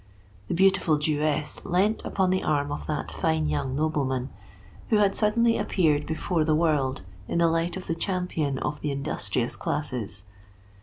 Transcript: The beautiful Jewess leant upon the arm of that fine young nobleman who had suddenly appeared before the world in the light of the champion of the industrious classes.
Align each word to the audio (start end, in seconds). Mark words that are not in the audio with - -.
The 0.47 0.55
beautiful 0.55 0.97
Jewess 0.97 1.63
leant 1.63 2.03
upon 2.03 2.31
the 2.31 2.41
arm 2.41 2.71
of 2.71 2.87
that 2.87 3.11
fine 3.11 3.47
young 3.47 3.75
nobleman 3.75 4.31
who 4.89 4.95
had 4.97 5.15
suddenly 5.15 5.59
appeared 5.59 6.07
before 6.07 6.43
the 6.43 6.55
world 6.55 7.03
in 7.27 7.37
the 7.37 7.47
light 7.47 7.77
of 7.77 7.85
the 7.85 7.93
champion 7.93 8.57
of 8.57 8.81
the 8.81 8.89
industrious 8.89 9.55
classes. 9.55 10.23